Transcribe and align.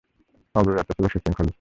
অগ্রযাত্রা 0.55 0.93
ছিল 0.97 1.05
সুশৃঙ্খলই। 1.07 1.49